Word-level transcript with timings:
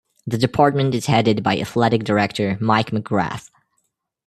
The 0.25 0.39
Department 0.39 0.95
is 0.95 1.05
headed 1.05 1.43
by 1.43 1.59
Athletic 1.59 2.03
Director 2.05 2.57
Mike 2.59 2.89
McGrath. 2.89 3.51